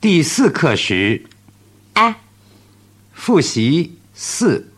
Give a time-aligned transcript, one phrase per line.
[0.00, 1.26] 第四课时
[1.92, 2.16] ，a
[3.12, 4.72] 复习四，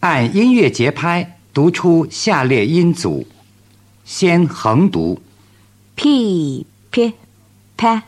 [0.00, 3.26] 按音乐节拍读出下列音组，
[4.06, 5.20] 先横读。
[5.94, 7.12] p p
[7.76, 8.02] p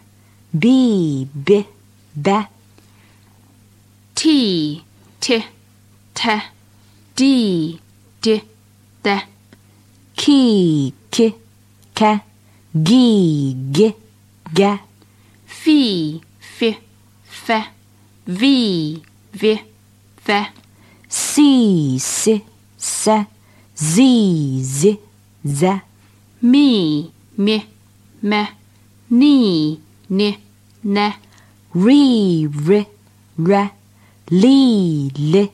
[0.58, 1.66] b b
[2.14, 2.46] b.
[4.14, 4.82] T
[5.20, 5.42] t
[6.14, 6.40] t
[7.14, 7.78] d
[8.22, 8.42] d
[9.02, 9.20] d.
[10.16, 11.34] K k
[11.94, 12.20] k
[12.72, 13.94] g g
[14.54, 14.78] g
[15.46, 15.70] f
[16.40, 16.74] f
[17.46, 17.50] f
[18.26, 19.02] v
[19.32, 19.58] v
[20.26, 20.46] v
[21.08, 22.42] c c
[22.76, 23.26] c
[23.76, 23.96] z
[24.62, 24.98] z
[25.44, 25.80] z
[26.42, 27.62] mi mi
[28.22, 28.48] me
[29.10, 29.78] ni
[30.10, 30.38] ni
[30.84, 31.12] ne
[31.74, 32.86] re re
[33.38, 33.70] re
[34.30, 35.50] li li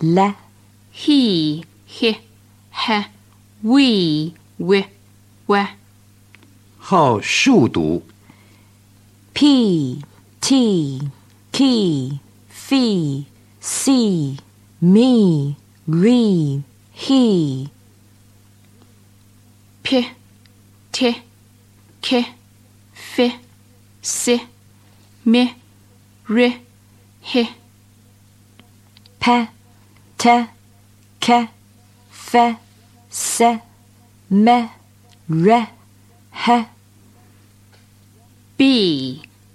[0.00, 0.34] la
[0.92, 2.16] he he
[2.70, 3.04] he
[3.62, 4.84] we we
[5.46, 5.66] we
[6.78, 8.02] 好数读。
[9.34, 10.00] P
[10.40, 11.00] t
[11.52, 12.68] k f
[13.60, 14.36] c
[14.80, 15.56] me
[15.88, 17.68] re he
[19.82, 20.08] p
[20.92, 21.22] t
[22.00, 22.26] k
[22.94, 23.20] f
[24.02, 24.28] s
[25.26, 25.34] m
[26.28, 27.48] r h.
[29.18, 29.48] P
[30.18, 30.46] t
[31.20, 31.48] k
[32.10, 32.34] f
[33.10, 33.42] s
[34.30, 34.70] me
[35.28, 35.66] re
[36.44, 36.73] he